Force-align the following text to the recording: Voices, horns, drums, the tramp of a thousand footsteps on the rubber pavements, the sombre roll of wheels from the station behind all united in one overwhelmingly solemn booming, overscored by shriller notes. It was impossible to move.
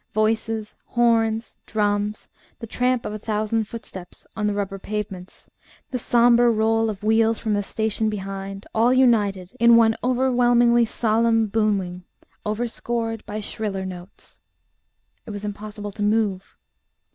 Voices, 0.15 0.75
horns, 0.87 1.57
drums, 1.67 2.27
the 2.57 2.65
tramp 2.65 3.05
of 3.05 3.13
a 3.13 3.19
thousand 3.19 3.65
footsteps 3.67 4.25
on 4.35 4.47
the 4.47 4.53
rubber 4.55 4.79
pavements, 4.79 5.47
the 5.91 5.99
sombre 5.99 6.49
roll 6.49 6.89
of 6.89 7.03
wheels 7.03 7.37
from 7.37 7.53
the 7.53 7.61
station 7.61 8.09
behind 8.09 8.65
all 8.73 8.91
united 8.91 9.55
in 9.59 9.75
one 9.75 9.95
overwhelmingly 10.03 10.85
solemn 10.85 11.45
booming, 11.45 12.03
overscored 12.47 13.23
by 13.27 13.39
shriller 13.39 13.85
notes. 13.85 14.41
It 15.27 15.29
was 15.29 15.45
impossible 15.45 15.91
to 15.91 16.01
move. 16.01 16.57